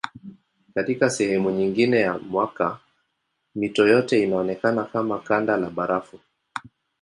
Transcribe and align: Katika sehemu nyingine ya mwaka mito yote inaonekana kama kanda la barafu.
Katika 0.75 1.09
sehemu 1.09 1.51
nyingine 1.51 1.99
ya 1.99 2.17
mwaka 2.17 2.79
mito 3.55 3.87
yote 3.87 4.23
inaonekana 4.23 4.83
kama 4.83 5.19
kanda 5.19 5.57
la 5.57 5.69
barafu. 5.69 6.19